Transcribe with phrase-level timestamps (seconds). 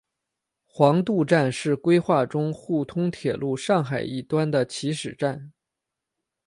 [0.65, 5.53] 黄渡站是规划中沪通铁路上海一端的起始站。